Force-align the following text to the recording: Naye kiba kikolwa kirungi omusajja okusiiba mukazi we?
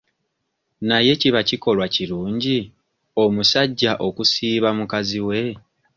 Naye 0.87 1.11
kiba 1.21 1.41
kikolwa 1.49 1.85
kirungi 1.95 2.57
omusajja 3.23 3.91
okusiiba 4.07 4.69
mukazi 4.77 5.19
we? 5.27 5.39